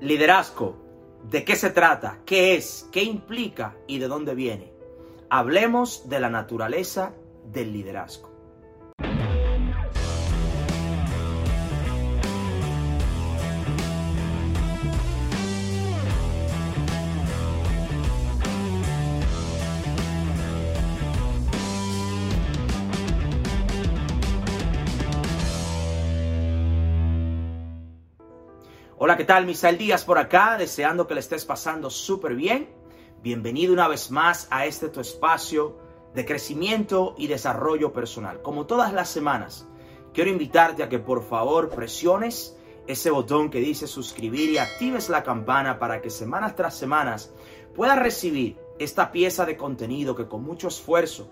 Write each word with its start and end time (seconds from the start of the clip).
Liderazgo. 0.00 0.76
¿De 1.28 1.44
qué 1.44 1.56
se 1.56 1.70
trata? 1.70 2.20
¿Qué 2.24 2.54
es? 2.54 2.88
¿Qué 2.92 3.02
implica? 3.02 3.76
¿Y 3.88 3.98
de 3.98 4.06
dónde 4.06 4.36
viene? 4.36 4.72
Hablemos 5.28 6.08
de 6.08 6.20
la 6.20 6.30
naturaleza 6.30 7.14
del 7.44 7.72
liderazgo. 7.72 8.27
Hola, 29.00 29.16
¿qué 29.16 29.24
tal? 29.24 29.46
Misael 29.46 29.78
Díaz 29.78 30.04
por 30.04 30.18
acá, 30.18 30.56
deseando 30.58 31.06
que 31.06 31.14
le 31.14 31.20
estés 31.20 31.44
pasando 31.44 31.88
súper 31.88 32.34
bien. 32.34 32.68
Bienvenido 33.22 33.72
una 33.72 33.86
vez 33.86 34.10
más 34.10 34.48
a 34.50 34.66
este 34.66 34.88
tu 34.88 34.98
espacio 34.98 35.78
de 36.16 36.24
crecimiento 36.24 37.14
y 37.16 37.28
desarrollo 37.28 37.92
personal. 37.92 38.42
Como 38.42 38.66
todas 38.66 38.92
las 38.92 39.08
semanas, 39.08 39.68
quiero 40.12 40.30
invitarte 40.30 40.82
a 40.82 40.88
que 40.88 40.98
por 40.98 41.22
favor 41.22 41.68
presiones 41.68 42.56
ese 42.88 43.12
botón 43.12 43.50
que 43.50 43.60
dice 43.60 43.86
suscribir 43.86 44.50
y 44.50 44.58
actives 44.58 45.08
la 45.08 45.22
campana 45.22 45.78
para 45.78 46.02
que 46.02 46.10
semanas 46.10 46.56
tras 46.56 46.76
semanas 46.76 47.32
puedas 47.76 48.00
recibir 48.00 48.58
esta 48.80 49.12
pieza 49.12 49.46
de 49.46 49.56
contenido 49.56 50.16
que 50.16 50.26
con 50.26 50.42
mucho 50.42 50.66
esfuerzo, 50.66 51.30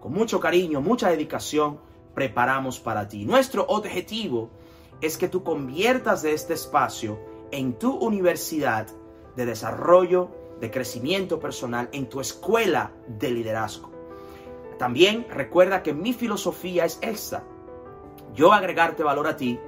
con 0.00 0.14
mucho 0.14 0.40
cariño, 0.40 0.80
mucha 0.80 1.10
dedicación 1.10 1.78
preparamos 2.14 2.80
para 2.80 3.06
ti. 3.06 3.26
Nuestro 3.26 3.66
objetivo 3.66 4.48
es 4.48 4.71
que 5.18 5.28
tú 5.28 5.42
conviertas 5.42 6.22
de 6.22 6.32
este 6.32 6.54
espacio 6.54 7.18
en 7.50 7.78
tu 7.78 7.94
universidad 7.96 8.86
de 9.36 9.46
desarrollo, 9.46 10.30
de 10.60 10.70
crecimiento 10.70 11.40
personal, 11.40 11.88
en 11.92 12.08
tu 12.08 12.20
escuela 12.20 12.92
de 13.08 13.30
liderazgo. 13.30 13.90
También 14.78 15.26
recuerda 15.28 15.82
que 15.82 15.92
mi 15.92 16.12
filosofía 16.12 16.84
es 16.84 16.98
esta. 17.02 17.44
Yo 18.34 18.52
agregarte 18.52 19.02
valor 19.02 19.26
a 19.26 19.36
ti 19.36 19.58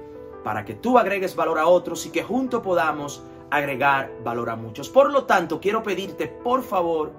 para 0.43 0.63
que 0.63 0.73
tú 0.73 0.97
agregues 0.97 1.35
valor 1.35 1.59
a 1.59 1.67
otros 1.67 2.05
y 2.05 2.11
que 2.11 2.23
juntos 2.23 2.61
podamos 2.61 3.23
agregar 3.51 4.11
valor 4.23 4.49
a 4.49 4.55
muchos. 4.55 4.89
Por 4.89 5.11
lo 5.11 5.25
tanto, 5.25 5.59
quiero 5.59 5.83
pedirte, 5.83 6.27
por 6.27 6.63
favor, 6.63 7.11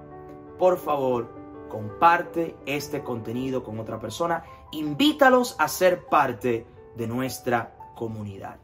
por 0.57 0.77
favor, 0.77 1.27
comparte 1.69 2.55
este 2.65 3.03
contenido 3.03 3.63
con 3.63 3.79
otra 3.79 3.99
persona. 3.99 4.43
Invítalos 4.71 5.55
a 5.59 5.67
ser 5.67 6.05
parte 6.05 6.65
de 6.95 7.07
nuestra 7.07 7.76
comunidad. 7.97 8.55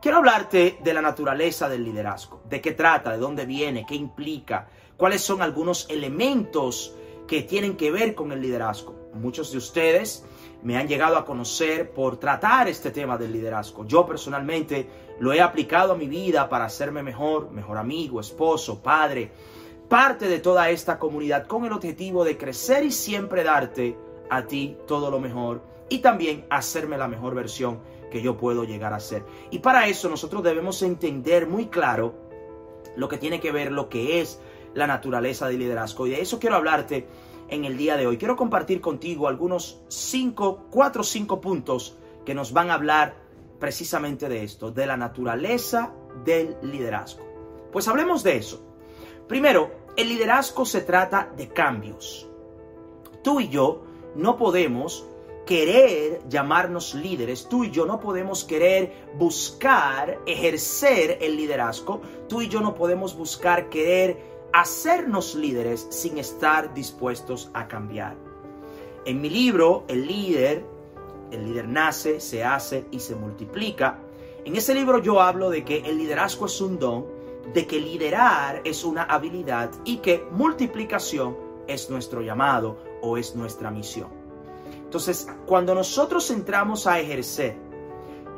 Quiero 0.00 0.18
hablarte 0.18 0.78
de 0.82 0.94
la 0.94 1.02
naturaleza 1.02 1.68
del 1.68 1.84
liderazgo, 1.84 2.40
de 2.48 2.60
qué 2.60 2.72
trata, 2.72 3.10
de 3.10 3.18
dónde 3.18 3.44
viene, 3.44 3.84
qué 3.86 3.96
implica, 3.96 4.68
cuáles 4.96 5.20
son 5.20 5.42
algunos 5.42 5.86
elementos 5.90 6.94
que 7.26 7.42
tienen 7.42 7.76
que 7.76 7.90
ver 7.90 8.14
con 8.14 8.30
el 8.30 8.40
liderazgo. 8.40 8.94
Muchos 9.14 9.50
de 9.50 9.58
ustedes 9.58 10.24
me 10.62 10.76
han 10.76 10.86
llegado 10.86 11.16
a 11.16 11.24
conocer 11.24 11.90
por 11.90 12.18
tratar 12.18 12.68
este 12.68 12.90
tema 12.90 13.18
del 13.18 13.32
liderazgo. 13.32 13.84
Yo 13.84 14.06
personalmente 14.06 14.88
lo 15.18 15.32
he 15.32 15.40
aplicado 15.40 15.94
a 15.94 15.96
mi 15.96 16.06
vida 16.06 16.48
para 16.48 16.66
hacerme 16.66 17.02
mejor, 17.02 17.50
mejor 17.50 17.76
amigo, 17.76 18.20
esposo, 18.20 18.80
padre, 18.80 19.32
parte 19.88 20.28
de 20.28 20.38
toda 20.38 20.70
esta 20.70 20.98
comunidad 20.98 21.46
con 21.46 21.64
el 21.64 21.72
objetivo 21.72 22.24
de 22.24 22.36
crecer 22.36 22.84
y 22.84 22.92
siempre 22.92 23.42
darte 23.42 23.96
a 24.30 24.42
ti 24.42 24.76
todo 24.86 25.10
lo 25.10 25.18
mejor 25.18 25.62
y 25.88 25.98
también 25.98 26.46
hacerme 26.50 26.98
la 26.98 27.08
mejor 27.08 27.34
versión 27.34 27.80
que 28.10 28.22
yo 28.22 28.36
puedo 28.36 28.64
llegar 28.64 28.92
a 28.92 29.00
ser. 29.00 29.24
Y 29.50 29.58
para 29.60 29.86
eso 29.86 30.08
nosotros 30.08 30.42
debemos 30.42 30.82
entender 30.82 31.46
muy 31.46 31.66
claro 31.66 32.14
lo 32.96 33.08
que 33.08 33.18
tiene 33.18 33.40
que 33.40 33.52
ver 33.52 33.72
lo 33.72 33.88
que 33.88 34.20
es 34.20 34.40
la 34.74 34.86
naturaleza 34.86 35.48
del 35.48 35.58
liderazgo. 35.58 36.06
Y 36.06 36.10
de 36.10 36.20
eso 36.20 36.38
quiero 36.38 36.56
hablarte 36.56 37.06
en 37.48 37.64
el 37.64 37.76
día 37.76 37.96
de 37.96 38.06
hoy. 38.06 38.18
Quiero 38.18 38.36
compartir 38.36 38.80
contigo 38.80 39.28
algunos 39.28 39.82
cinco, 39.88 40.66
cuatro 40.70 41.02
o 41.02 41.04
cinco 41.04 41.40
puntos 41.40 41.96
que 42.24 42.34
nos 42.34 42.52
van 42.52 42.70
a 42.70 42.74
hablar 42.74 43.14
precisamente 43.58 44.28
de 44.28 44.42
esto, 44.42 44.70
de 44.70 44.86
la 44.86 44.96
naturaleza 44.96 45.92
del 46.24 46.56
liderazgo. 46.62 47.24
Pues 47.72 47.88
hablemos 47.88 48.22
de 48.22 48.36
eso. 48.36 48.62
Primero, 49.28 49.70
el 49.96 50.08
liderazgo 50.08 50.64
se 50.64 50.82
trata 50.82 51.32
de 51.36 51.48
cambios. 51.48 52.28
Tú 53.22 53.40
y 53.40 53.48
yo 53.48 53.82
no 54.14 54.36
podemos 54.36 55.06
querer 55.46 56.20
llamarnos 56.28 56.94
líderes. 56.94 57.48
Tú 57.48 57.64
y 57.64 57.70
yo 57.70 57.86
no 57.86 58.00
podemos 58.00 58.44
querer 58.44 59.06
buscar 59.16 60.18
ejercer 60.26 61.18
el 61.22 61.36
liderazgo. 61.36 62.02
Tú 62.28 62.42
y 62.42 62.48
yo 62.48 62.60
no 62.60 62.74
podemos 62.74 63.16
buscar 63.16 63.70
querer 63.70 64.18
hacernos 64.52 65.34
líderes 65.34 65.86
sin 65.90 66.18
estar 66.18 66.74
dispuestos 66.74 67.48
a 67.54 67.68
cambiar. 67.68 68.16
En 69.04 69.20
mi 69.20 69.30
libro, 69.30 69.84
El 69.86 70.06
líder, 70.06 70.64
el 71.30 71.44
líder 71.44 71.68
nace, 71.68 72.20
se 72.20 72.44
hace 72.44 72.86
y 72.90 72.98
se 72.98 73.14
multiplica. 73.14 74.00
En 74.44 74.56
ese 74.56 74.74
libro 74.74 74.98
yo 74.98 75.20
hablo 75.20 75.48
de 75.48 75.64
que 75.64 75.78
el 75.78 75.98
liderazgo 75.98 76.46
es 76.46 76.60
un 76.60 76.78
don, 76.78 77.06
de 77.52 77.66
que 77.66 77.78
liderar 77.78 78.62
es 78.64 78.84
una 78.84 79.04
habilidad 79.04 79.70
y 79.84 79.98
que 79.98 80.26
multiplicación 80.32 81.36
es 81.68 81.88
nuestro 81.88 82.20
llamado 82.20 82.78
o 83.00 83.16
es 83.16 83.36
nuestra 83.36 83.70
misión. 83.70 84.25
Entonces, 84.86 85.28
cuando 85.46 85.74
nosotros 85.74 86.30
entramos 86.30 86.86
a 86.86 87.00
ejercer 87.00 87.56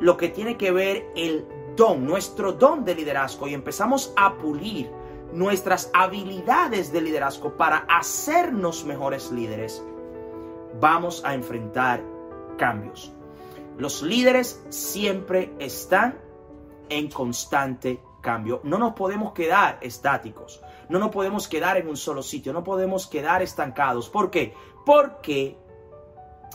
lo 0.01 0.17
que 0.17 0.31
tiene 0.31 0.57
que 0.57 0.73
ver 0.73 1.07
el 1.15 1.47
don, 1.77 2.07
nuestro 2.07 2.53
don 2.53 2.85
de 2.87 2.95
liderazgo 2.95 3.47
y 3.47 3.55
empezamos 3.55 4.15
a 4.17 4.39
pulir 4.39 4.91
nuestras 5.33 5.91
habilidades 5.93 6.91
de 6.91 7.03
liderazgo 7.03 7.55
para 7.57 7.85
hacernos 7.89 8.87
mejores 8.87 9.31
líderes, 9.31 9.85
vamos 10.81 11.23
a 11.23 11.35
enfrentar 11.35 12.03
cambios. 12.57 13.13
Los 13.77 14.03
líderes 14.03 14.65
siempre 14.71 15.53
están 15.59 16.19
en 16.89 17.11
constante 17.11 18.01
cambio. 18.23 18.61
No 18.65 18.79
nos 18.79 18.95
podemos 18.95 19.35
quedar 19.35 19.79
estáticos. 19.83 20.63
No 20.89 20.99
nos 20.99 21.11
podemos 21.11 21.47
quedar 21.47 21.77
en 21.77 21.89
un 21.89 21.97
solo 21.99 22.23
sitio. 22.23 22.55
No 22.55 22.65
podemos 22.65 23.07
quedar 23.07 23.43
estancados. 23.43 24.09
¿Por 24.09 24.31
qué? 24.31 24.55
Porque 24.87 25.59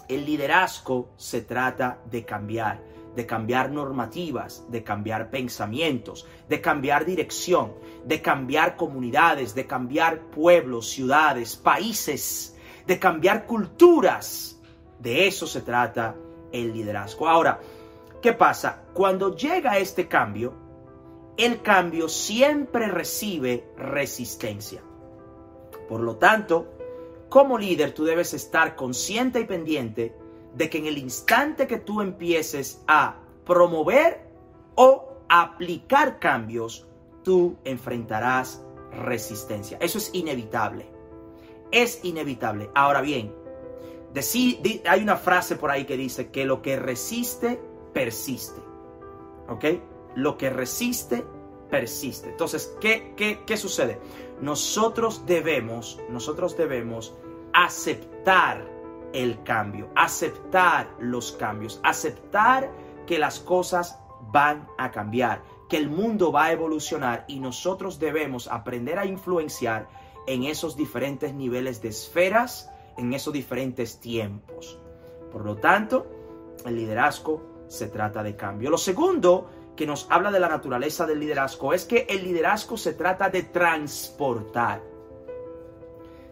el 0.08 0.26
liderazgo 0.26 1.10
se 1.18 1.42
trata 1.42 2.00
de 2.10 2.26
cambiar, 2.26 2.82
de 3.16 3.26
cambiar 3.26 3.72
normativas, 3.72 4.66
de 4.70 4.84
cambiar 4.84 5.30
pensamientos, 5.30 6.26
de 6.50 6.62
cambiar 6.62 7.06
dirección, 7.06 7.74
de 8.06 8.22
cambiar 8.22 8.76
comunidades, 8.76 9.56
de 9.56 9.66
cambiar 9.68 10.20
pueblos, 10.30 10.90
ciudades, 10.90 11.56
países, 11.56 12.58
de 12.88 13.00
cambiar 13.00 13.46
culturas. 13.46 14.60
De 15.00 15.28
eso 15.28 15.48
se 15.48 15.62
trata 15.62 16.16
el 16.52 16.74
liderazgo. 16.74 17.28
Ahora, 17.28 17.60
¿qué 18.22 18.34
pasa? 18.34 18.84
Cuando 18.94 19.36
llega 19.36 19.78
este 19.78 20.08
cambio, 20.08 20.54
el 21.38 21.62
cambio 21.62 22.08
siempre 22.10 22.88
recibe 22.88 23.68
resistencia. 23.78 24.82
Por 25.90 26.02
lo 26.02 26.18
tanto, 26.18 26.74
como 27.34 27.58
líder 27.58 27.96
tú 27.96 28.06
debes 28.06 28.36
estar 28.36 28.76
consciente 28.76 29.40
y 29.40 29.46
pendiente 29.46 30.16
de 30.54 30.70
que 30.70 30.78
en 30.78 30.86
el 30.86 31.00
instante 31.00 31.66
que 31.66 31.80
tú 31.80 32.00
empieces 32.00 32.84
a 32.88 33.22
promover 33.44 34.30
o 34.76 35.18
aplicar 35.28 36.20
cambios, 36.20 36.88
tú 37.24 37.58
enfrentarás 37.64 38.64
resistencia. 38.92 39.80
Eso 39.82 39.98
es 39.98 40.12
inevitable. 40.14 40.86
Es 41.72 42.06
inevitable. 42.06 42.70
Ahora 42.76 43.02
bien, 43.02 43.34
hay 44.88 45.02
una 45.02 45.18
frase 45.18 45.56
por 45.56 45.72
ahí 45.72 45.86
que 45.86 45.98
dice 45.98 46.30
que 46.30 46.46
lo 46.46 46.62
que 46.62 46.76
resiste, 46.76 47.60
persiste. 47.94 48.62
¿Ok? 49.50 49.66
Lo 50.14 50.38
que 50.38 50.52
resiste, 50.52 51.26
persiste. 51.74 52.30
Entonces, 52.30 52.78
¿qué, 52.80 53.16
qué, 53.18 53.40
qué 53.48 53.58
sucede? 53.58 54.00
Nosotros 54.42 55.26
debemos, 55.26 56.00
nosotros 56.08 56.56
debemos 56.56 57.16
aceptar 57.52 58.70
el 59.12 59.42
cambio, 59.42 59.90
aceptar 59.96 60.88
los 61.00 61.32
cambios, 61.32 61.80
aceptar 61.82 62.72
que 63.08 63.18
las 63.18 63.40
cosas 63.40 63.98
van 64.32 64.68
a 64.78 64.92
cambiar, 64.92 65.42
que 65.68 65.78
el 65.78 65.90
mundo 65.90 66.32
va 66.32 66.46
a 66.46 66.52
evolucionar 66.52 67.26
y 67.28 67.40
nosotros 67.40 67.98
debemos 67.98 68.48
aprender 68.48 69.00
a 69.00 69.08
influenciar 69.08 69.88
en 70.28 70.44
esos 70.44 70.78
diferentes 70.78 71.34
niveles 71.34 71.82
de 71.82 71.90
esferas, 71.90 72.70
en 73.00 73.14
esos 73.14 73.34
diferentes 73.34 74.00
tiempos. 74.00 74.78
Por 75.32 75.44
lo 75.44 75.56
tanto, 75.56 76.06
el 76.68 76.76
liderazgo 76.76 77.66
se 77.68 77.88
trata 77.88 78.22
de 78.22 78.36
cambio. 78.36 78.70
Lo 78.70 78.78
segundo 78.78 79.50
que 79.76 79.86
nos 79.88 80.08
habla 80.10 80.32
de 80.32 80.40
la 80.40 80.50
naturaleza 80.50 81.06
del 81.06 81.20
liderazgo 81.20 81.74
es 81.74 81.86
que 81.86 82.06
el 82.10 82.24
liderazgo 82.24 82.78
se 82.78 82.94
trata 82.94 83.30
de 83.30 83.44
transportar 83.44 84.94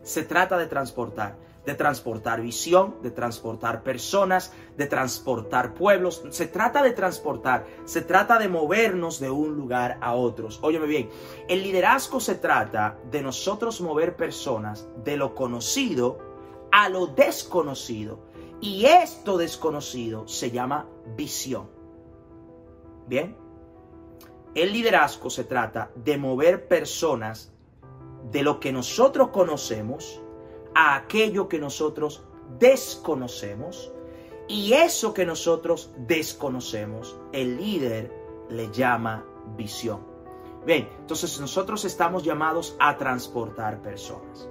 se 0.03 0.23
trata 0.23 0.57
de 0.57 0.67
transportar. 0.67 1.51
de 1.65 1.75
transportar 1.75 2.41
visión, 2.41 2.95
de 3.03 3.11
transportar 3.11 3.83
personas, 3.83 4.51
de 4.77 4.87
transportar 4.87 5.75
pueblos. 5.75 6.23
Se 6.31 6.47
trata 6.47 6.81
de 6.81 6.89
transportar, 6.89 7.67
se 7.85 8.01
trata 8.01 8.39
de 8.39 8.49
movernos 8.49 9.19
de 9.19 9.29
un 9.29 9.55
lugar 9.57 9.99
a 10.01 10.15
otros. 10.15 10.57
Óyeme 10.63 10.87
bien, 10.87 11.11
el 11.47 11.61
liderazgo 11.61 12.19
se 12.19 12.33
trata 12.33 12.97
de 13.11 13.21
nosotros 13.21 13.79
mover 13.79 14.15
personas 14.15 14.87
de 15.03 15.17
lo 15.17 15.35
conocido 15.35 16.17
a 16.71 16.89
lo 16.89 17.05
desconocido. 17.05 18.17
Y 18.59 18.85
esto 18.85 19.37
desconocido 19.37 20.27
se 20.27 20.49
llama 20.49 20.87
visión. 21.15 21.80
Bien, 23.11 23.35
el 24.55 24.71
liderazgo 24.71 25.29
se 25.29 25.43
trata 25.43 25.91
de 25.95 26.17
mover 26.17 26.69
personas 26.69 27.51
de 28.31 28.41
lo 28.41 28.61
que 28.61 28.71
nosotros 28.71 29.31
conocemos 29.33 30.21
a 30.73 30.95
aquello 30.95 31.49
que 31.49 31.59
nosotros 31.59 32.23
desconocemos. 32.57 33.91
Y 34.47 34.71
eso 34.71 35.13
que 35.13 35.25
nosotros 35.25 35.93
desconocemos, 35.97 37.19
el 37.33 37.57
líder 37.57 38.13
le 38.47 38.71
llama 38.71 39.25
visión. 39.57 39.99
Bien, 40.65 40.87
entonces 40.99 41.37
nosotros 41.41 41.83
estamos 41.83 42.23
llamados 42.23 42.77
a 42.79 42.95
transportar 42.95 43.81
personas. 43.81 44.47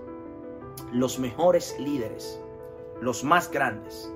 Los 0.92 1.18
mejores 1.18 1.80
líderes, 1.80 2.38
los 3.00 3.24
más 3.24 3.50
grandes, 3.50 4.12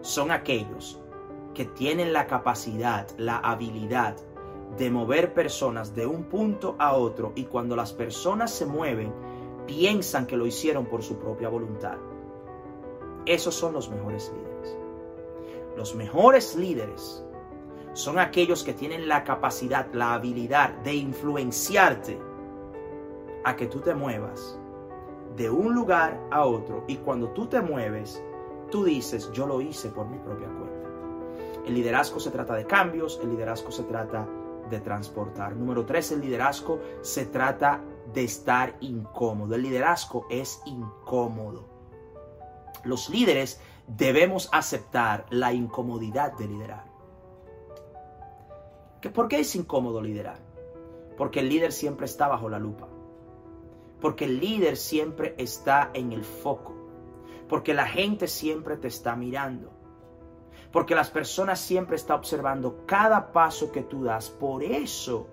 son 0.00 0.32
aquellos 0.32 0.99
que 1.54 1.64
tienen 1.64 2.12
la 2.12 2.26
capacidad, 2.26 3.06
la 3.18 3.38
habilidad 3.38 4.16
de 4.76 4.90
mover 4.90 5.34
personas 5.34 5.94
de 5.94 6.06
un 6.06 6.24
punto 6.24 6.76
a 6.78 6.94
otro 6.94 7.32
y 7.34 7.44
cuando 7.44 7.74
las 7.76 7.92
personas 7.92 8.50
se 8.50 8.66
mueven, 8.66 9.12
piensan 9.66 10.26
que 10.26 10.36
lo 10.36 10.46
hicieron 10.46 10.86
por 10.86 11.02
su 11.02 11.18
propia 11.18 11.48
voluntad. 11.48 11.98
Esos 13.26 13.54
son 13.54 13.72
los 13.72 13.90
mejores 13.90 14.32
líderes. 14.34 14.78
Los 15.76 15.94
mejores 15.94 16.56
líderes 16.56 17.24
son 17.92 18.18
aquellos 18.18 18.62
que 18.62 18.72
tienen 18.72 19.08
la 19.08 19.24
capacidad, 19.24 19.92
la 19.92 20.14
habilidad 20.14 20.70
de 20.82 20.94
influenciarte 20.94 22.18
a 23.44 23.56
que 23.56 23.66
tú 23.66 23.80
te 23.80 23.94
muevas 23.94 24.58
de 25.36 25.50
un 25.50 25.74
lugar 25.74 26.20
a 26.30 26.44
otro 26.44 26.84
y 26.86 26.96
cuando 26.96 27.28
tú 27.30 27.46
te 27.46 27.60
mueves, 27.60 28.22
tú 28.70 28.84
dices, 28.84 29.30
yo 29.32 29.46
lo 29.46 29.60
hice 29.60 29.88
por 29.90 30.06
mi 30.08 30.18
propia 30.18 30.48
cuenta. 30.48 30.59
El 31.66 31.74
liderazgo 31.74 32.20
se 32.20 32.30
trata 32.30 32.54
de 32.54 32.66
cambios, 32.66 33.20
el 33.22 33.30
liderazgo 33.30 33.70
se 33.70 33.84
trata 33.84 34.26
de 34.70 34.80
transportar. 34.80 35.54
Número 35.56 35.84
tres, 35.84 36.12
el 36.12 36.20
liderazgo 36.20 36.80
se 37.02 37.26
trata 37.26 37.82
de 38.14 38.24
estar 38.24 38.76
incómodo. 38.80 39.54
El 39.54 39.62
liderazgo 39.62 40.26
es 40.30 40.62
incómodo. 40.64 41.68
Los 42.84 43.10
líderes 43.10 43.60
debemos 43.86 44.48
aceptar 44.52 45.26
la 45.30 45.52
incomodidad 45.52 46.32
de 46.32 46.46
liderar. 46.46 46.84
¿Por 49.12 49.28
qué 49.28 49.40
es 49.40 49.54
incómodo 49.56 50.00
liderar? 50.00 50.38
Porque 51.16 51.40
el 51.40 51.48
líder 51.48 51.72
siempre 51.72 52.06
está 52.06 52.28
bajo 52.28 52.48
la 52.48 52.58
lupa. 52.58 52.88
Porque 54.00 54.24
el 54.24 54.40
líder 54.40 54.76
siempre 54.76 55.34
está 55.36 55.90
en 55.92 56.12
el 56.12 56.24
foco. 56.24 56.74
Porque 57.48 57.74
la 57.74 57.86
gente 57.86 58.28
siempre 58.28 58.76
te 58.76 58.88
está 58.88 59.16
mirando 59.16 59.79
porque 60.72 60.94
las 60.94 61.10
personas 61.10 61.60
siempre 61.60 61.96
están 61.96 62.18
observando 62.18 62.84
cada 62.86 63.32
paso 63.32 63.72
que 63.72 63.82
tú 63.82 64.04
das. 64.04 64.30
Por 64.30 64.62
eso 64.62 65.26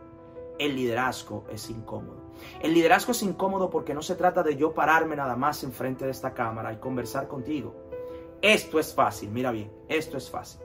el 0.59 0.75
liderazgo 0.75 1.45
es 1.51 1.69
incómodo. 1.69 2.27
El 2.61 2.73
liderazgo 2.73 3.11
es 3.11 3.23
incómodo 3.23 3.69
porque 3.69 3.93
no 3.93 4.01
se 4.01 4.15
trata 4.15 4.43
de 4.43 4.55
yo 4.55 4.73
pararme 4.73 5.15
nada 5.15 5.35
más 5.35 5.63
enfrente 5.63 6.05
de 6.05 6.11
esta 6.11 6.33
cámara 6.33 6.73
y 6.73 6.77
conversar 6.77 7.27
contigo. 7.27 7.75
Esto 8.41 8.79
es 8.79 8.93
fácil, 8.93 9.29
mira 9.29 9.51
bien, 9.51 9.71
esto 9.87 10.17
es 10.17 10.29
fácil. 10.29 10.61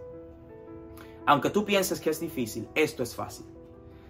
Aunque 1.26 1.50
tú 1.50 1.64
pienses 1.64 2.00
que 2.00 2.10
es 2.10 2.20
difícil, 2.20 2.68
esto 2.74 3.02
es 3.02 3.14
fácil. 3.14 3.46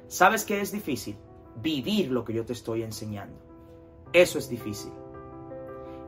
¿Sabes 0.09 0.45
qué 0.45 0.61
es 0.61 0.73
difícil? 0.73 1.17
Vivir 1.57 2.11
lo 2.11 2.25
que 2.25 2.33
yo 2.33 2.45
te 2.45 2.53
estoy 2.53 2.83
enseñando. 2.83 3.39
Eso 4.13 4.39
es 4.39 4.49
difícil. 4.49 4.93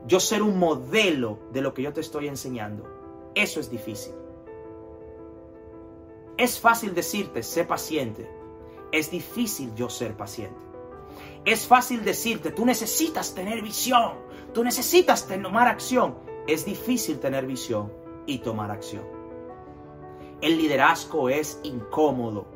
Yo 0.07 0.21
ser 0.21 0.43
un 0.43 0.59
modelo 0.59 1.39
de 1.53 1.63
lo 1.63 1.73
que 1.73 1.83
yo 1.83 1.93
te 1.93 2.01
estoy 2.01 2.29
enseñando. 2.29 2.85
Eso 3.35 3.61
es 3.61 3.71
difícil. 3.71 4.15
Es 6.37 6.59
fácil 6.59 6.95
decirte, 6.95 7.43
sé 7.43 7.65
paciente. 7.65 8.29
Es 8.91 9.11
difícil 9.11 9.75
yo 9.75 9.89
ser 9.89 10.17
paciente. 10.17 10.59
Es 11.45 11.67
fácil 11.67 12.05
decirte, 12.05 12.51
tú 12.51 12.65
necesitas 12.65 13.35
tener 13.35 13.63
visión, 13.63 14.15
tú 14.53 14.65
necesitas 14.65 15.27
tomar 15.27 15.69
acción. 15.69 16.17
Es 16.47 16.65
difícil 16.65 17.21
tener 17.21 17.47
visión 17.47 17.93
y 18.27 18.39
tomar 18.39 18.71
acción. 18.71 19.05
El 20.41 20.59
liderazgo 20.59 21.29
es 21.29 21.61
incómodo 21.63 22.47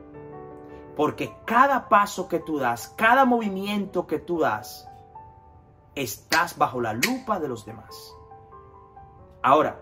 porque 0.96 1.32
cada 1.44 1.88
paso 1.88 2.28
que 2.28 2.40
tú 2.40 2.58
das, 2.58 2.88
cada 2.96 3.25
movimiento 3.25 4.06
que 4.06 4.19
tú 4.19 4.40
das, 4.40 4.88
estás 5.94 6.58
bajo 6.58 6.80
la 6.80 6.92
lupa 6.92 7.38
de 7.38 7.48
los 7.48 7.64
demás. 7.64 8.14
Ahora, 9.42 9.80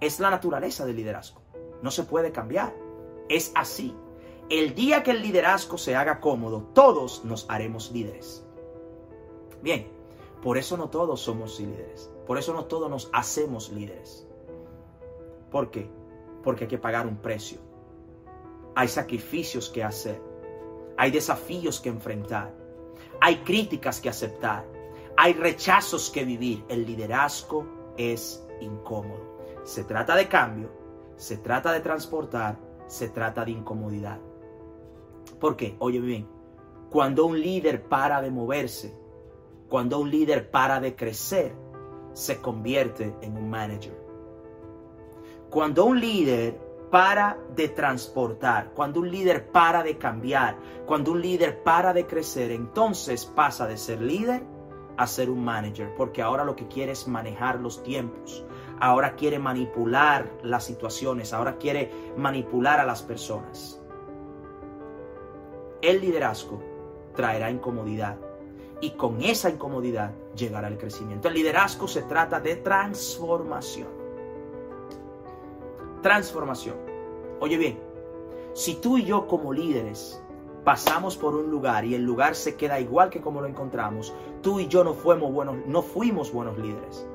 es 0.00 0.20
la 0.20 0.30
naturaleza 0.30 0.86
del 0.86 0.96
liderazgo. 0.96 1.42
No 1.82 1.90
se 1.90 2.04
puede 2.04 2.30
cambiar 2.30 2.72
es 3.30 3.52
así. 3.54 3.94
El 4.50 4.74
día 4.74 5.02
que 5.02 5.12
el 5.12 5.22
liderazgo 5.22 5.78
se 5.78 5.94
haga 5.94 6.20
cómodo, 6.20 6.68
todos 6.74 7.24
nos 7.24 7.48
haremos 7.48 7.92
líderes. 7.92 8.44
Bien, 9.62 9.88
por 10.42 10.58
eso 10.58 10.76
no 10.76 10.90
todos 10.90 11.20
somos 11.20 11.58
líderes. 11.60 12.10
Por 12.26 12.36
eso 12.36 12.52
no 12.52 12.64
todos 12.64 12.90
nos 12.90 13.08
hacemos 13.12 13.70
líderes. 13.70 14.26
¿Por 15.50 15.70
qué? 15.70 15.88
Porque 16.42 16.64
hay 16.64 16.68
que 16.68 16.78
pagar 16.78 17.06
un 17.06 17.18
precio. 17.18 17.58
Hay 18.74 18.88
sacrificios 18.88 19.70
que 19.70 19.84
hacer. 19.84 20.20
Hay 20.96 21.12
desafíos 21.12 21.80
que 21.80 21.88
enfrentar. 21.88 22.52
Hay 23.20 23.36
críticas 23.38 24.00
que 24.00 24.08
aceptar. 24.08 24.66
Hay 25.16 25.34
rechazos 25.34 26.10
que 26.10 26.24
vivir. 26.24 26.64
El 26.68 26.84
liderazgo 26.84 27.92
es 27.96 28.44
incómodo. 28.60 29.38
Se 29.62 29.84
trata 29.84 30.16
de 30.16 30.26
cambio. 30.26 30.70
Se 31.16 31.36
trata 31.36 31.70
de 31.72 31.80
transportar 31.80 32.69
se 32.90 33.08
trata 33.08 33.44
de 33.44 33.52
incomodidad. 33.52 34.18
¿Por 35.38 35.56
qué? 35.56 35.76
Oye 35.78 36.00
bien, 36.00 36.28
cuando 36.90 37.24
un 37.24 37.40
líder 37.40 37.84
para 37.84 38.20
de 38.20 38.32
moverse, 38.32 38.98
cuando 39.68 40.00
un 40.00 40.10
líder 40.10 40.50
para 40.50 40.80
de 40.80 40.96
crecer, 40.96 41.54
se 42.12 42.40
convierte 42.40 43.14
en 43.22 43.36
un 43.36 43.48
manager. 43.48 43.96
Cuando 45.50 45.84
un 45.84 46.00
líder 46.00 46.58
para 46.90 47.38
de 47.54 47.68
transportar, 47.68 48.72
cuando 48.74 48.98
un 48.98 49.10
líder 49.10 49.52
para 49.52 49.84
de 49.84 49.96
cambiar, 49.96 50.58
cuando 50.84 51.12
un 51.12 51.22
líder 51.22 51.62
para 51.62 51.92
de 51.92 52.06
crecer, 52.06 52.50
entonces 52.50 53.24
pasa 53.24 53.68
de 53.68 53.76
ser 53.76 54.02
líder 54.02 54.42
a 54.96 55.06
ser 55.06 55.30
un 55.30 55.44
manager, 55.44 55.94
porque 55.96 56.22
ahora 56.22 56.44
lo 56.44 56.56
que 56.56 56.66
quiere 56.66 56.90
es 56.92 57.06
manejar 57.06 57.60
los 57.60 57.84
tiempos, 57.84 58.44
ahora 58.80 59.14
quiere 59.14 59.38
manipular 59.38 60.30
las 60.42 60.64
situaciones, 60.64 61.32
ahora 61.32 61.56
quiere 61.58 61.90
manipular 62.16 62.80
a 62.80 62.84
las 62.84 63.02
personas. 63.02 63.80
El 65.82 66.00
liderazgo 66.00 66.60
traerá 67.14 67.50
incomodidad 67.50 68.16
y 68.80 68.92
con 68.92 69.22
esa 69.22 69.50
incomodidad 69.50 70.12
llegará 70.34 70.68
el 70.68 70.78
crecimiento. 70.78 71.28
El 71.28 71.34
liderazgo 71.34 71.86
se 71.86 72.02
trata 72.02 72.40
de 72.40 72.56
transformación. 72.56 73.88
Transformación. 76.02 76.76
Oye 77.40 77.58
bien, 77.58 77.78
si 78.54 78.76
tú 78.76 78.96
y 78.96 79.04
yo 79.04 79.26
como 79.26 79.52
líderes 79.52 80.22
pasamos 80.64 81.16
por 81.16 81.34
un 81.34 81.50
lugar 81.50 81.84
y 81.84 81.94
el 81.94 82.02
lugar 82.02 82.34
se 82.34 82.56
queda 82.56 82.80
igual 82.80 83.10
que 83.10 83.20
como 83.20 83.40
lo 83.40 83.46
encontramos, 83.46 84.14
tú 84.42 84.60
y 84.60 84.68
yo 84.68 84.84
no 84.84 84.94
fuimos 84.94 85.32
buenos, 85.32 85.56
no 85.66 85.82
fuimos 85.82 86.32
buenos 86.32 86.58
líderes 86.58 87.06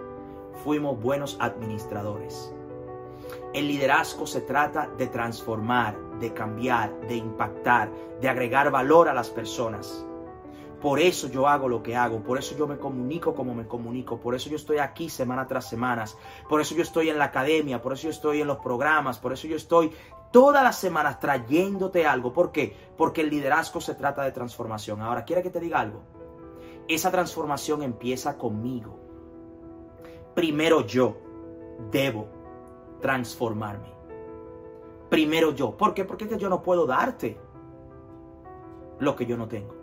fuimos 0.64 1.00
buenos 1.00 1.38
administradores. 1.40 2.54
El 3.54 3.68
liderazgo 3.68 4.28
se 4.28 4.42
trata 4.42 4.90
de 4.98 5.08
transformar, 5.08 5.98
de 6.20 6.34
cambiar, 6.34 7.00
de 7.08 7.16
impactar, 7.16 7.90
de 8.20 8.30
agregar 8.30 8.70
valor 8.72 9.08
a 9.08 9.14
las 9.14 9.30
personas. 9.30 10.06
Por 10.82 11.00
eso 11.00 11.30
yo 11.30 11.48
hago 11.48 11.70
lo 11.70 11.82
que 11.82 11.96
hago, 11.96 12.22
por 12.22 12.38
eso 12.38 12.56
yo 12.58 12.68
me 12.68 12.78
comunico 12.78 13.34
como 13.34 13.56
me 13.56 13.66
comunico, 13.66 14.20
por 14.20 14.36
eso 14.36 14.50
yo 14.50 14.58
estoy 14.58 14.78
aquí 14.78 15.10
semana 15.10 15.48
tras 15.48 15.70
semana, 15.70 16.04
por 16.50 16.62
eso 16.62 16.76
yo 16.76 16.84
estoy 16.84 17.10
en 17.10 17.18
la 17.18 17.26
academia, 17.26 17.82
por 17.82 17.94
eso 17.94 18.04
yo 18.04 18.10
estoy 18.10 18.42
en 18.42 18.48
los 18.48 18.58
programas, 18.58 19.18
por 19.18 19.34
eso 19.34 19.48
yo 19.48 19.56
estoy 19.56 19.92
todas 20.32 20.62
las 20.64 20.78
semanas 20.78 21.20
trayéndote 21.20 22.06
algo. 22.06 22.34
¿Por 22.34 22.52
qué? 22.52 22.76
Porque 22.98 23.22
el 23.22 23.30
liderazgo 23.30 23.80
se 23.80 23.96
trata 23.96 24.24
de 24.24 24.34
transformación. 24.34 25.02
Ahora, 25.02 25.24
quiero 25.24 25.42
que 25.42 25.50
te 25.50 25.62
diga 25.62 25.80
algo? 25.80 26.04
Esa 26.88 27.10
transformación 27.10 27.82
empieza 27.82 28.38
conmigo 28.38 29.05
primero 30.36 30.86
yo 30.86 31.18
debo 31.92 32.28
transformarme. 33.02 33.96
Primero 35.10 35.54
yo. 35.54 35.76
¿Por 35.76 35.94
qué? 35.94 36.06
Porque 36.06 36.28
yo 36.38 36.50
no 36.50 36.62
puedo 36.62 36.86
darte 36.86 37.38
lo 39.00 39.16
que 39.16 39.26
yo 39.26 39.38
no 39.38 39.48
tengo. 39.48 39.74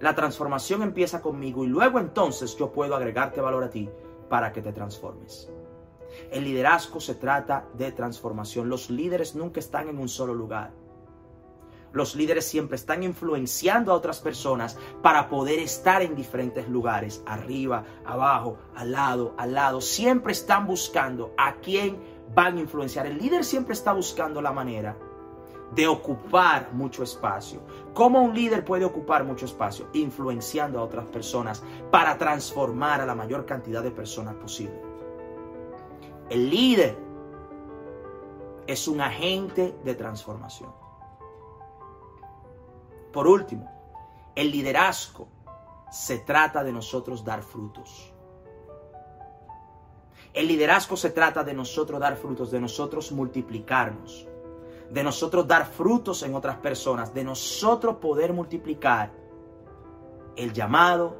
La 0.00 0.14
transformación 0.14 0.82
empieza 0.82 1.22
conmigo 1.22 1.64
y 1.64 1.68
luego 1.68 1.98
entonces 1.98 2.56
yo 2.56 2.72
puedo 2.72 2.94
agregarte 2.96 3.40
valor 3.40 3.64
a 3.64 3.70
ti 3.70 3.88
para 4.28 4.52
que 4.52 4.62
te 4.62 4.72
transformes. 4.72 5.50
El 6.30 6.44
liderazgo 6.44 7.00
se 7.00 7.14
trata 7.14 7.66
de 7.74 7.92
transformación. 7.92 8.68
Los 8.68 8.90
líderes 8.90 9.34
nunca 9.34 9.60
están 9.60 9.88
en 9.88 9.98
un 9.98 10.08
solo 10.08 10.34
lugar. 10.34 10.72
Los 11.94 12.16
líderes 12.16 12.44
siempre 12.44 12.74
están 12.74 13.04
influenciando 13.04 13.92
a 13.92 13.94
otras 13.94 14.18
personas 14.18 14.76
para 15.00 15.28
poder 15.28 15.60
estar 15.60 16.02
en 16.02 16.16
diferentes 16.16 16.68
lugares, 16.68 17.22
arriba, 17.24 17.84
abajo, 18.04 18.58
al 18.74 18.90
lado, 18.90 19.32
al 19.38 19.54
lado. 19.54 19.80
Siempre 19.80 20.32
están 20.32 20.66
buscando 20.66 21.32
a 21.38 21.54
quién 21.60 21.96
van 22.34 22.56
a 22.58 22.60
influenciar. 22.60 23.06
El 23.06 23.18
líder 23.18 23.44
siempre 23.44 23.74
está 23.74 23.92
buscando 23.92 24.42
la 24.42 24.50
manera 24.50 24.98
de 25.72 25.86
ocupar 25.86 26.72
mucho 26.72 27.04
espacio. 27.04 27.60
¿Cómo 27.94 28.22
un 28.22 28.34
líder 28.34 28.64
puede 28.64 28.84
ocupar 28.84 29.22
mucho 29.22 29.44
espacio? 29.44 29.86
Influenciando 29.92 30.80
a 30.80 30.82
otras 30.82 31.06
personas 31.06 31.62
para 31.92 32.18
transformar 32.18 33.02
a 33.02 33.06
la 33.06 33.14
mayor 33.14 33.46
cantidad 33.46 33.84
de 33.84 33.92
personas 33.92 34.34
posible. 34.34 34.82
El 36.28 36.50
líder 36.50 36.98
es 38.66 38.88
un 38.88 39.00
agente 39.00 39.76
de 39.84 39.94
transformación. 39.94 40.83
Por 43.14 43.28
último, 43.28 43.70
el 44.34 44.50
liderazgo 44.50 45.28
se 45.88 46.18
trata 46.18 46.64
de 46.64 46.72
nosotros 46.72 47.24
dar 47.24 47.44
frutos. 47.44 48.12
El 50.32 50.48
liderazgo 50.48 50.96
se 50.96 51.10
trata 51.10 51.44
de 51.44 51.54
nosotros 51.54 52.00
dar 52.00 52.16
frutos, 52.16 52.50
de 52.50 52.60
nosotros 52.60 53.12
multiplicarnos, 53.12 54.26
de 54.90 55.04
nosotros 55.04 55.46
dar 55.46 55.64
frutos 55.64 56.24
en 56.24 56.34
otras 56.34 56.56
personas, 56.56 57.14
de 57.14 57.22
nosotros 57.22 57.98
poder 57.98 58.32
multiplicar 58.32 59.12
el 60.34 60.52
llamado, 60.52 61.16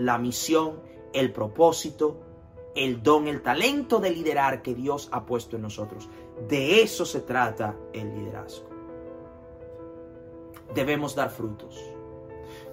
la 0.00 0.18
misión, 0.18 0.80
el 1.12 1.32
propósito, 1.32 2.20
el 2.74 3.00
don, 3.00 3.28
el 3.28 3.42
talento 3.42 4.00
de 4.00 4.10
liderar 4.10 4.60
que 4.60 4.74
Dios 4.74 5.08
ha 5.12 5.24
puesto 5.24 5.54
en 5.54 5.62
nosotros. 5.62 6.08
De 6.48 6.82
eso 6.82 7.06
se 7.06 7.20
trata 7.20 7.76
el 7.92 8.12
liderazgo 8.12 8.71
debemos 10.74 11.14
dar 11.14 11.30
frutos. 11.30 11.76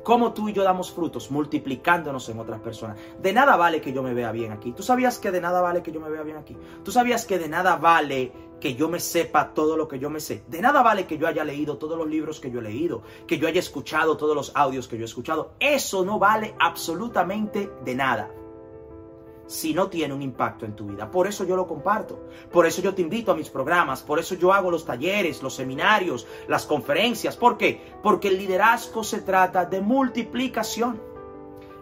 ¿Cómo 0.03 0.33
tú 0.33 0.49
y 0.49 0.53
yo 0.53 0.63
damos 0.63 0.91
frutos? 0.91 1.29
Multiplicándonos 1.29 2.29
en 2.29 2.39
otras 2.39 2.61
personas. 2.61 2.97
De 3.21 3.33
nada 3.33 3.55
vale 3.57 3.81
que 3.81 3.93
yo 3.93 4.01
me 4.01 4.13
vea 4.13 4.31
bien 4.31 4.51
aquí. 4.51 4.71
¿Tú 4.71 4.81
sabías 4.81 5.19
que 5.19 5.31
de 5.31 5.41
nada 5.41 5.61
vale 5.61 5.83
que 5.83 5.91
yo 5.91 5.99
me 5.99 6.09
vea 6.09 6.23
bien 6.23 6.37
aquí? 6.37 6.57
¿Tú 6.83 6.91
sabías 6.91 7.25
que 7.25 7.37
de 7.37 7.49
nada 7.49 7.75
vale 7.75 8.31
que 8.59 8.75
yo 8.75 8.89
me 8.89 8.99
sepa 8.99 9.53
todo 9.53 9.77
lo 9.77 9.87
que 9.87 9.99
yo 9.99 10.09
me 10.09 10.19
sé? 10.19 10.43
De 10.47 10.61
nada 10.61 10.81
vale 10.81 11.05
que 11.05 11.17
yo 11.17 11.27
haya 11.27 11.43
leído 11.43 11.77
todos 11.77 11.97
los 11.97 12.07
libros 12.07 12.39
que 12.39 12.49
yo 12.49 12.59
he 12.59 12.63
leído, 12.63 13.03
que 13.27 13.37
yo 13.37 13.47
haya 13.47 13.59
escuchado 13.59 14.17
todos 14.17 14.35
los 14.35 14.51
audios 14.55 14.87
que 14.87 14.97
yo 14.97 15.03
he 15.03 15.05
escuchado. 15.05 15.51
Eso 15.59 16.05
no 16.05 16.17
vale 16.17 16.55
absolutamente 16.59 17.69
de 17.83 17.95
nada 17.95 18.31
si 19.49 19.73
no 19.73 19.89
tiene 19.89 20.13
un 20.13 20.21
impacto 20.21 20.63
en 20.65 20.75
tu 20.75 20.85
vida. 20.85 21.09
Por 21.09 21.25
eso 21.25 21.43
yo 21.43 21.55
lo 21.55 21.65
comparto. 21.65 22.19
Por 22.51 22.67
eso 22.67 22.83
yo 22.83 22.93
te 22.93 23.01
invito 23.01 23.31
a 23.31 23.35
mis 23.35 23.49
programas. 23.49 24.03
Por 24.03 24.19
eso 24.19 24.35
yo 24.35 24.53
hago 24.53 24.69
los 24.69 24.85
talleres, 24.85 25.41
los 25.41 25.55
seminarios, 25.55 26.27
las 26.47 26.67
conferencias. 26.67 27.35
¿Por 27.35 27.57
qué? 27.57 27.81
Porque 28.03 28.27
el 28.27 28.37
liderazgo 28.37 29.03
se 29.03 29.21
trata 29.21 29.65
de 29.65 29.81
multiplicación. 29.81 31.01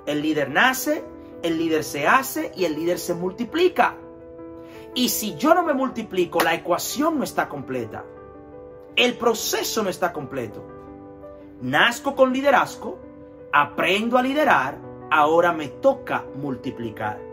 El 0.05 0.21
líder 0.21 0.49
nace, 0.49 1.03
el 1.43 1.57
líder 1.57 1.83
se 1.83 2.07
hace 2.07 2.53
y 2.55 2.63
el 2.63 2.73
líder 2.73 2.99
se 2.99 3.13
multiplica. 3.13 3.97
Y 4.95 5.09
si 5.09 5.35
yo 5.35 5.53
no 5.53 5.61
me 5.61 5.73
multiplico, 5.73 6.39
la 6.39 6.53
ecuación 6.53 7.17
no 7.17 7.25
está 7.25 7.49
completa. 7.49 8.05
El 8.95 9.17
proceso 9.17 9.83
no 9.83 9.89
está 9.89 10.13
completo. 10.13 10.65
Nazco 11.61 12.15
con 12.15 12.31
liderazgo, 12.31 12.97
aprendo 13.51 14.17
a 14.17 14.23
liderar, 14.23 14.77
ahora 15.11 15.51
me 15.51 15.67
toca 15.67 16.23
multiplicar. 16.33 17.26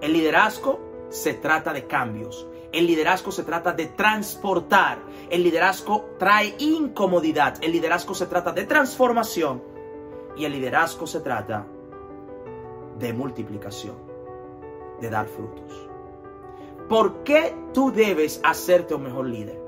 El 0.00 0.12
liderazgo 0.12 0.80
se 1.08 1.34
trata 1.34 1.72
de 1.72 1.86
cambios. 1.86 2.46
El 2.72 2.86
liderazgo 2.86 3.32
se 3.32 3.44
trata 3.44 3.72
de 3.72 3.86
transportar. 3.86 4.98
El 5.30 5.42
liderazgo 5.42 6.10
trae 6.18 6.54
incomodidad. 6.58 7.56
El 7.62 7.72
liderazgo 7.72 8.14
se 8.14 8.26
trata 8.26 8.52
de 8.52 8.64
transformación. 8.64 9.62
Y 10.36 10.44
el 10.44 10.52
liderazgo 10.52 11.06
se 11.06 11.20
trata 11.20 11.66
de 12.98 13.12
multiplicación, 13.12 13.96
de 15.00 15.10
dar 15.10 15.26
frutos. 15.26 15.88
¿Por 16.88 17.24
qué 17.24 17.54
tú 17.72 17.90
debes 17.90 18.40
hacerte 18.44 18.94
un 18.94 19.04
mejor 19.04 19.26
líder? 19.26 19.65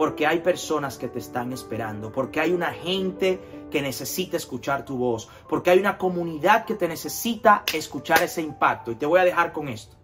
Porque 0.00 0.26
hay 0.26 0.38
personas 0.38 0.96
que 0.96 1.08
te 1.08 1.18
están 1.18 1.52
esperando, 1.52 2.10
porque 2.10 2.40
hay 2.40 2.54
una 2.54 2.72
gente 2.72 3.38
que 3.70 3.82
necesita 3.82 4.38
escuchar 4.38 4.82
tu 4.86 4.96
voz, 4.96 5.28
porque 5.46 5.68
hay 5.68 5.78
una 5.78 5.98
comunidad 5.98 6.64
que 6.64 6.74
te 6.74 6.88
necesita 6.88 7.64
escuchar 7.70 8.22
ese 8.22 8.40
impacto. 8.40 8.92
Y 8.92 8.94
te 8.94 9.04
voy 9.04 9.20
a 9.20 9.24
dejar 9.24 9.52
con 9.52 9.68
esto. 9.68 9.98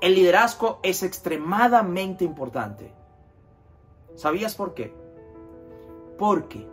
El 0.00 0.14
liderazgo 0.14 0.80
es 0.82 1.02
extremadamente 1.02 2.24
importante. 2.24 2.94
¿Sabías 4.14 4.54
por 4.54 4.72
qué? 4.72 4.94
Porque 6.16 6.66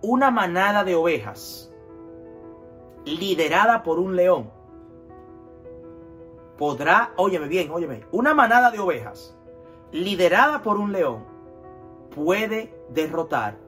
una 0.00 0.30
manada 0.30 0.84
de 0.84 0.94
ovejas 0.94 1.72
liderada 3.04 3.82
por 3.82 3.98
un 3.98 4.14
león 4.14 4.48
podrá, 6.56 7.14
óyeme 7.16 7.48
bien, 7.48 7.68
óyeme, 7.72 8.06
una 8.12 8.32
manada 8.32 8.70
de 8.70 8.78
ovejas 8.78 9.36
liderada 9.92 10.62
por 10.62 10.78
un 10.78 10.92
león 10.92 11.24
puede 12.14 12.74
derrotar 12.90 13.58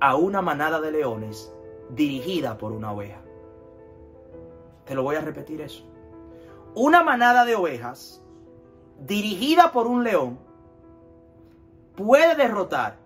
a 0.00 0.16
una 0.16 0.42
manada 0.42 0.80
de 0.80 0.92
leones 0.92 1.52
dirigida 1.90 2.58
por 2.58 2.72
una 2.72 2.92
oveja. 2.92 3.22
Te 4.84 4.94
lo 4.94 5.02
voy 5.02 5.16
a 5.16 5.20
repetir 5.20 5.60
eso. 5.60 5.84
Una 6.74 7.02
manada 7.02 7.44
de 7.44 7.54
ovejas 7.54 8.22
dirigida 8.98 9.72
por 9.72 9.86
un 9.86 10.04
león 10.04 10.38
puede 11.96 12.34
derrotar 12.34 12.98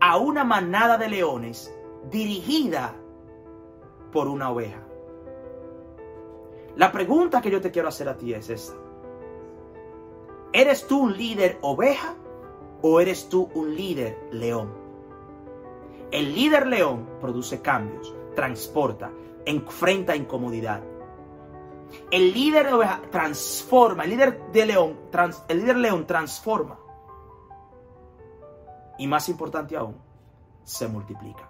a 0.00 0.16
una 0.16 0.44
manada 0.44 0.96
de 0.96 1.08
leones 1.08 1.74
dirigida 2.10 2.94
por 4.12 4.28
una 4.28 4.50
oveja. 4.50 4.82
La 6.76 6.92
pregunta 6.92 7.42
que 7.42 7.50
yo 7.50 7.60
te 7.60 7.70
quiero 7.70 7.88
hacer 7.88 8.08
a 8.08 8.16
ti 8.16 8.32
es 8.32 8.48
esta. 8.50 8.87
¿Eres 10.58 10.88
tú 10.88 11.02
un 11.02 11.16
líder 11.16 11.56
oveja 11.62 12.16
o 12.82 12.98
eres 12.98 13.28
tú 13.28 13.48
un 13.54 13.76
líder 13.76 14.18
león? 14.32 14.74
El 16.10 16.34
líder 16.34 16.66
león 16.66 17.08
produce 17.20 17.62
cambios, 17.62 18.12
transporta, 18.34 19.12
enfrenta 19.44 20.16
incomodidad. 20.16 20.82
El 22.10 22.32
líder 22.34 22.66
de 22.66 22.72
oveja 22.72 23.00
transforma, 23.08 24.02
el 24.02 24.10
líder 24.10 24.50
de 24.50 24.66
león, 24.66 24.98
el 25.46 25.60
líder 25.60 25.76
león 25.76 26.08
transforma. 26.08 26.76
Y 28.98 29.06
más 29.06 29.28
importante 29.28 29.76
aún, 29.76 29.94
se 30.64 30.88
multiplica. 30.88 31.48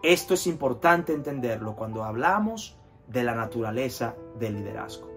Esto 0.00 0.34
es 0.34 0.46
importante 0.46 1.12
entenderlo 1.12 1.74
cuando 1.74 2.04
hablamos 2.04 2.78
de 3.08 3.24
la 3.24 3.34
naturaleza 3.34 4.14
del 4.38 4.54
liderazgo. 4.54 5.13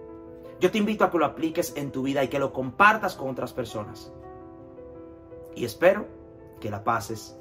Yo 0.60 0.72
te 0.72 0.78
invito 0.78 1.04
a 1.04 1.12
que 1.12 1.18
lo 1.18 1.26
apliques 1.26 1.74
en 1.76 1.92
tu 1.92 2.04
vida 2.04 2.24
y 2.24 2.30
que 2.30 2.40
lo 2.40 2.52
compartas 2.52 3.16
con 3.16 3.30
otras 3.30 3.54
personas. 3.54 4.12
Y 5.56 5.66
espero 5.66 6.08
que 6.60 6.70
la 6.70 6.84
pases 6.84 7.38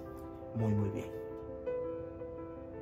muy, 0.55 0.73
muy 0.73 0.91
bien. 0.91 1.16